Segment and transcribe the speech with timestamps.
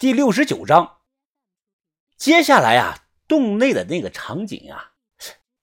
[0.00, 1.00] 第六十九章。
[2.16, 4.92] 接下来啊，洞内的那个场景啊，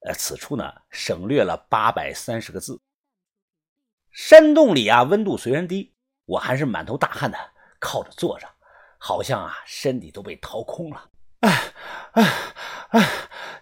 [0.06, 2.80] 呃，此处呢省略了八百三十个字。
[4.12, 5.96] 山洞里啊，温度虽然低，
[6.26, 8.48] 我还是满头大汗的靠着坐着，
[9.00, 11.10] 好像啊身体都被掏空了。
[11.40, 11.74] 哎
[12.12, 12.24] 哎
[12.90, 13.10] 哎，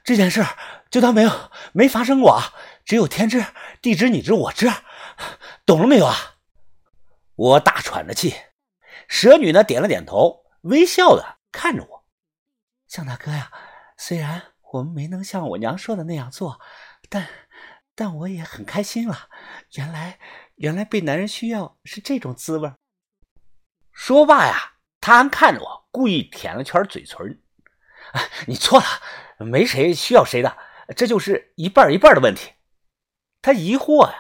[0.04, 0.44] 这件事
[0.92, 1.32] 就当没有
[1.71, 2.54] 没发生过啊！
[2.84, 3.46] 只有天知
[3.82, 4.70] 地知你知我知，
[5.66, 6.36] 懂了没有啊？
[7.38, 8.36] 我大喘着气，
[9.07, 12.05] 蛇女呢点了点头，微笑的看着我。
[12.88, 13.52] 向大哥呀，
[13.98, 16.59] 虽然我们没能像我娘说的那样做，
[17.09, 17.27] 但
[17.94, 19.30] 但我也很开心了。
[19.73, 20.20] 原来
[20.55, 22.73] 原来被男人需要是这种滋味。
[23.91, 27.41] 说罢呀，他还看着我，故意舔了圈嘴唇。
[28.48, 28.85] 你错了，
[29.45, 30.57] 没谁需要谁的，
[30.95, 32.54] 这就是一半一半的问题。
[33.41, 34.16] 他疑惑呀，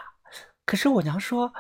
[0.65, 1.53] 可是我娘说。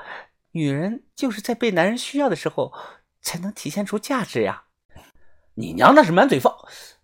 [0.51, 2.73] 女人就是在被男人需要的时候，
[3.19, 4.64] 才能体现出价值呀！
[5.55, 6.53] 你娘那是满嘴放，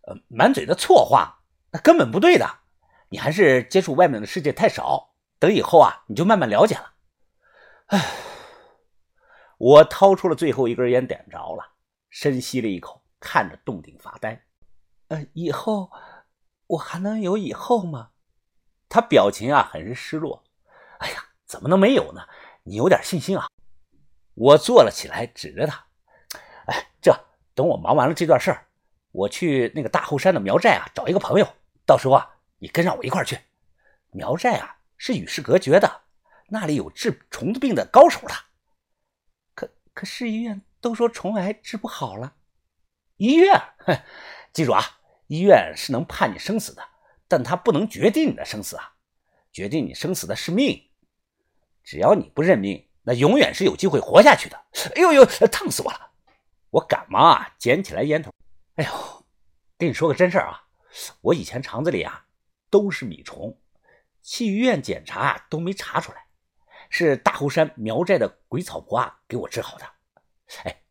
[0.03, 2.59] 呃，满嘴的错话，那根本不对的。
[3.09, 6.93] 你还是接触外面的世界太少，等以后啊，你就慢慢了解了。
[7.87, 7.99] 唉，
[9.57, 11.73] 我掏出了最后一根烟，点着了，
[12.09, 14.45] 深吸了一口，看着洞顶发呆。
[15.07, 15.89] 呃，以后
[16.67, 18.11] 我还能有以后吗？
[18.87, 20.43] 他表情啊，很是失落。
[20.99, 22.21] 哎呀，怎么能没有呢？
[22.63, 23.47] 你有点信心啊！
[24.35, 25.85] 我坐了起来，指着他
[26.67, 27.11] ：“哎，这
[27.61, 28.65] 等我忙完了这段事儿，
[29.11, 31.47] 我去那个大后山的苗寨啊，找一个朋友。
[31.85, 33.37] 到时候啊，你跟上我一块去。
[34.09, 36.01] 苗寨啊是与世隔绝的，
[36.47, 38.33] 那里有治虫子病的高手了。
[39.53, 42.33] 可可市医院都说虫癌治不好了。
[43.17, 43.53] 医院，
[43.85, 43.95] 哼，
[44.51, 44.81] 记住啊，
[45.27, 46.81] 医院是能判你生死的，
[47.27, 48.93] 但它不能决定你的生死啊。
[49.51, 50.89] 决定你生死的是命。”
[51.85, 54.57] 只要你不认命，那永远是有机会活下去的。
[54.95, 56.07] 哎呦呦，烫死我了！
[56.71, 58.31] 我赶忙啊捡起来烟头。
[58.75, 59.25] 哎呦，
[59.77, 60.63] 跟你说个真事儿啊，
[61.21, 62.25] 我以前肠子里啊
[62.69, 63.57] 都是米虫，
[64.23, 66.25] 去医院检查都没查出来，
[66.89, 69.85] 是大后山苗寨的鬼草婆给我治好的。
[70.63, 70.81] 哎，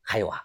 [0.00, 0.44] 还有啊，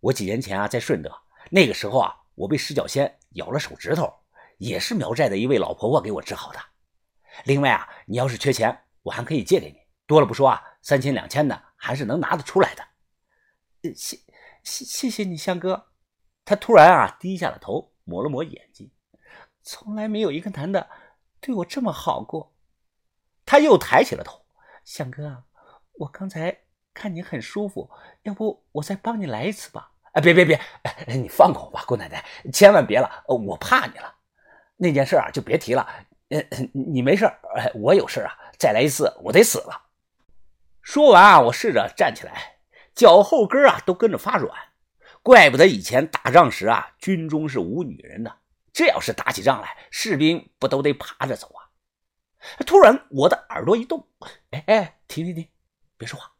[0.00, 1.14] 我几年前啊在顺德，
[1.50, 4.12] 那个时候啊我被石角仙咬了手指头，
[4.58, 6.58] 也是苗寨的一位老婆婆给我治好的。
[7.44, 8.82] 另外啊，你要是缺钱。
[9.02, 12.84] 我还可以借给你，多了不说啊，三千两千的还是能拿得出来的。
[13.94, 14.18] 谢
[14.66, 15.86] 谢谢谢你，香哥。
[16.44, 18.90] 他突然啊低下了头，抹了抹眼睛。
[19.62, 20.88] 从来没有一个男的
[21.40, 22.52] 对我这么好过。
[23.44, 24.44] 他又抬起了头，
[24.84, 25.44] 香哥，
[25.92, 27.88] 我刚才看你很舒服，
[28.22, 29.92] 要不我再帮你来一次吧？
[30.14, 30.60] 哎，别别别，
[31.06, 34.12] 你放过我吧，姑奶奶，千万别了，我怕你了。
[34.76, 35.88] 那件事啊就别提了。
[36.30, 37.32] 呃，你没事，
[37.74, 38.34] 我有事啊！
[38.58, 39.80] 再来一次，我得死了。
[40.82, 42.55] 说完啊，我试着站起来，
[42.96, 44.52] 脚后跟啊都跟着发软。
[45.22, 48.38] 怪不得以前打仗时啊，军中是无女人的。
[48.72, 51.70] 这要是打起仗来，士兵不都得爬着走啊？
[52.64, 54.06] 突然，我的耳朵一动，
[54.50, 55.48] 哎哎，停停停，
[55.96, 56.32] 别说话。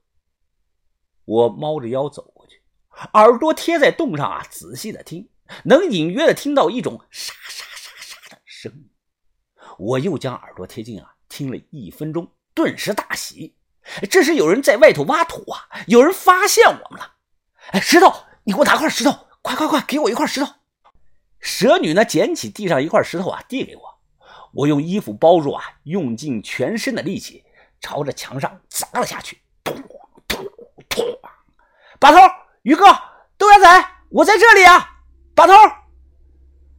[1.25, 2.62] 我猫着腰走过去，
[3.15, 5.28] 耳朵贴在洞上啊，仔细的听，
[5.65, 8.91] 能隐约的听到一种沙沙沙沙的声音。
[9.78, 13.56] 我又将耳朵贴近啊，听了一分钟，顿时大喜，
[14.11, 17.13] 这是有人在外头挖土啊，有人发现我们了。
[17.73, 18.13] 哎，石头，
[18.45, 20.47] 你给我拿块石头，快快快，给我一块石头。
[21.41, 23.83] 蛇女呢，捡起地上一块石头啊，递给我。
[24.53, 27.45] 我用衣服包住啊，用尽全身的力气，
[27.81, 29.41] 朝着墙上砸了下去。
[29.63, 29.75] 咚
[30.27, 30.43] 突
[30.89, 31.03] 突！
[31.99, 32.19] 把头，
[32.63, 32.85] 于哥，
[33.37, 34.99] 豆芽仔，我在这里啊！
[35.35, 35.53] 把头。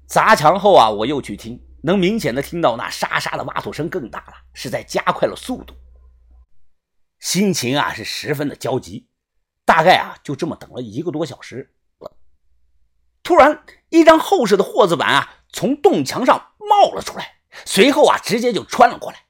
[0.07, 1.61] 砸墙后啊，我又去听。
[1.83, 5.73] 能明显的听到那沙沙的挖土声更大了，是在加快了速度。
[7.19, 9.07] 心情啊是十分的焦急，
[9.65, 12.17] 大概啊就这么等了一个多小时了。
[13.23, 19.25] 突然，一张厚实的货字板啊从洞墙上冒了出来，随后啊直接就穿了过来。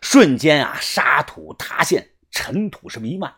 [0.00, 3.34] 瞬间啊沙土塌陷，尘土是弥漫，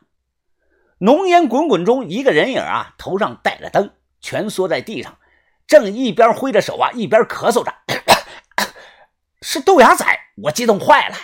[0.99, 5.19] 浓烟滚滚中，一个人影啊头上带着灯，蜷缩在地上，
[5.67, 7.75] 正一边挥着手啊一边咳嗽着。
[9.43, 10.07] 是豆芽仔，
[10.43, 11.23] 我激动坏了呀！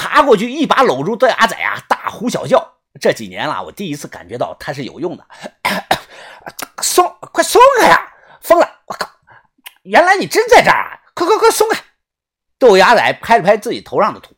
[0.00, 2.76] 爬过去，一把搂住豆芽仔啊，大呼小叫。
[2.98, 5.26] 这几年了，我第一次感觉到它是有用的。
[6.80, 8.10] 松，快松开呀！
[8.40, 8.66] 疯了！
[8.86, 9.06] 我靠！
[9.82, 10.98] 原来你真在这儿啊！
[11.14, 11.78] 快快快松开！
[12.58, 14.34] 豆芽仔拍了拍自己头上的土。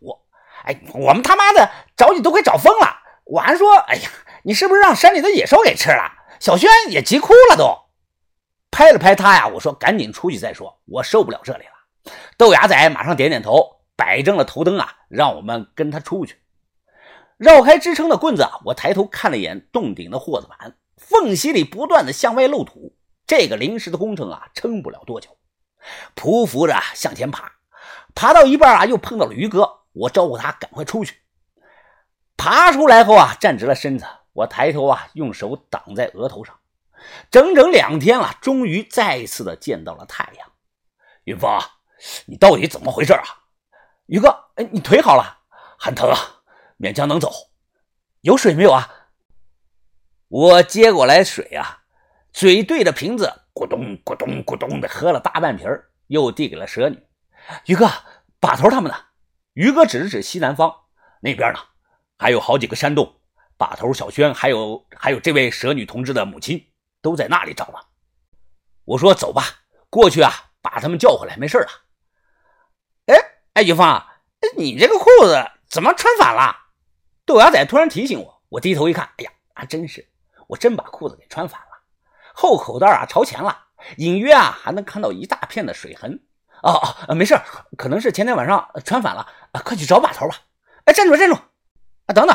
[0.64, 2.96] 哎，我们他妈的找你都快找疯了！
[3.24, 4.10] 我还说，哎呀，
[4.42, 6.10] 你是不是让山里的野兽给吃了？
[6.40, 7.78] 小轩也急哭了都。
[8.72, 12.12] 拍了拍他呀，我说赶紧出去再说，我受不了这里了。
[12.36, 16.40] 豆芽仔马上点点头，摆正了头灯啊，让我们跟他出去。
[17.36, 22.96] 绕开支撑的棍子啊，我抬头看了一眼洞顶的货子板，缝隙里不断的向外漏土。
[23.28, 25.36] 这个临时的工程啊，撑不了多久。
[26.16, 27.52] 匍匐着向前爬，
[28.12, 29.82] 爬到一半啊，又碰到了于哥。
[29.92, 31.18] 我招呼他赶快出去。
[32.36, 36.58] 爬出来后啊，站直了身子，我抬头啊，用手挡在额头上。
[37.30, 40.50] 整整两天了，终于再一次的见到了太阳。
[41.22, 41.56] 云峰，
[42.26, 43.22] 你到底怎么回事啊？
[44.06, 45.40] 于哥，哎，你腿好了？
[45.78, 46.16] 很疼啊，
[46.78, 47.32] 勉强能走。
[48.20, 48.88] 有水没有啊？
[50.28, 51.82] 我接过来水啊，
[52.32, 55.68] 嘴对着瓶子，咕咚咕咚咕咚的喝了大半瓶
[56.06, 57.06] 又递给了蛇女。
[57.66, 57.90] 于哥，
[58.40, 58.96] 把头他们呢？
[59.54, 60.74] 于哥指了指西南方
[61.20, 61.58] 那边呢，
[62.18, 63.18] 还有好几个山洞。
[63.58, 67.74] 把头、小轩，还有还有这位蛇女同志的母亲，都在那里找呢。
[68.84, 69.44] 我说走吧，
[69.88, 71.68] 过去啊，把他们叫回来，没事了。
[73.06, 73.14] 哎
[73.54, 74.02] 哎，于峰，
[74.56, 76.56] 你这个裤子怎么穿反了？
[77.26, 80.08] 豆芽仔突然提醒我，我低头一看，哎呀，还真是，
[80.48, 81.66] 我真把裤子给穿反了，
[82.34, 83.66] 后口袋啊朝前了，
[83.98, 86.20] 隐约啊还能看到一大片的水痕。
[86.62, 87.38] 哦哦，没事，
[87.76, 89.26] 可能是前天晚上穿反了，
[89.64, 90.36] 快去找把头吧。
[90.84, 91.34] 哎，站住站住！
[91.34, 92.34] 啊，等等。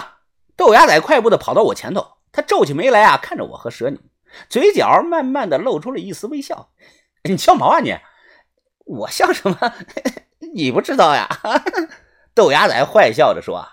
[0.56, 4.00] 豆芽仔快步的跑到我前头，他皱起眉来啊，看着我和蛇女，
[4.50, 6.70] 嘴角慢慢的露出了一丝微笑。
[7.24, 7.98] 你笑毛啊你？
[8.86, 9.74] 我笑什么？
[10.54, 11.28] 你不知道呀？
[12.34, 13.68] 豆芽仔坏笑着说：“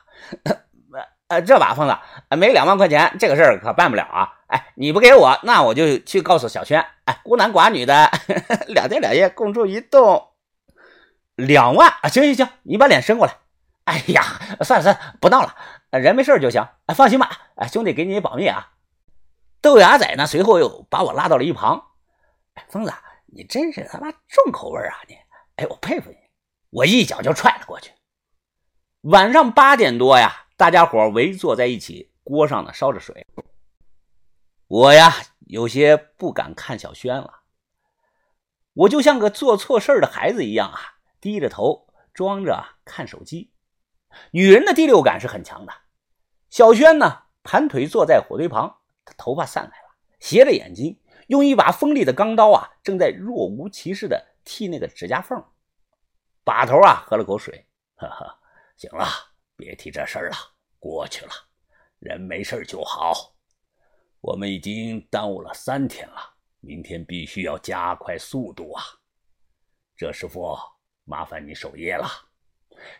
[1.29, 1.97] 呃，这把疯子
[2.37, 4.33] 没两万块钱，这个事儿可办不了啊！
[4.49, 8.11] 哎，你不给我，那我就去告诉小轩，哎，孤男寡女的
[8.69, 10.31] 两天两夜共住一栋，
[11.35, 12.09] 两万啊！
[12.09, 13.37] 行行行，你把脸伸过来。
[13.85, 14.23] 哎呀，
[14.63, 15.55] 算了算了，不闹了。”
[15.91, 18.73] 人没事就行，哎，放心吧，哎，兄弟给你保密啊。
[19.61, 21.83] 豆芽仔呢，随后又把我拉到了一旁。
[22.55, 22.93] 哎，疯子，
[23.27, 25.15] 你真是他妈重口味啊你！
[25.57, 26.17] 哎，我佩服你。
[26.75, 27.93] 我一脚就踹了过去。
[29.03, 33.25] 晚上八点多呀，大家伙围坐在一起，锅上呢烧着水。
[34.67, 35.15] 我呀，
[35.47, 37.43] 有些不敢看小轩了。
[38.73, 40.81] 我就像个做错事的孩子一样啊，
[41.21, 43.53] 低着头装着看手机。
[44.33, 45.73] 女人的第六感是很强的。
[46.51, 55.41] 小轩呢，盘腿坐在火堆旁，他头发散开了，斜着眼睛，用一把锋利的钢刀啊，正在若无其事的剃那个指甲缝。
[56.45, 58.39] 把头啊，喝了口水，哈哈，
[58.77, 59.07] 行了，
[59.57, 60.37] 别提这事儿了，
[60.79, 61.33] 过去了，
[61.99, 63.35] 人没事就好。
[64.21, 68.83] 我们已经耽误了三天了，明天必须要加快速度啊！
[69.97, 70.57] 哲师傅，
[71.05, 72.07] 麻烦你守夜了。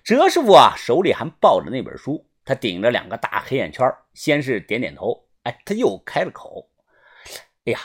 [0.03, 2.31] 哲师傅啊，手里还抱着那本书。
[2.47, 6.71] 他顶着两个大黑眼圈，先是点点头，哎，他又开了口
[7.65, 7.79] ：“哎呀，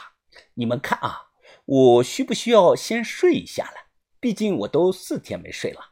[0.53, 1.31] 你们看啊，
[1.63, 3.88] 我需不需要先睡一下了？
[4.19, 5.91] 毕竟我都四天没睡了。”